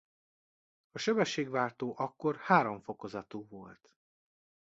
[0.91, 3.95] A sebességváltó akkor háromfokozatú volt.